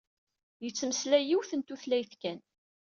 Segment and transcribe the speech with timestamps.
[0.63, 2.39] Yettmeslay yiwet n tutlayt kan.